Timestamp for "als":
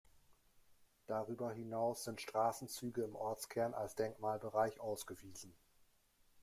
3.75-3.93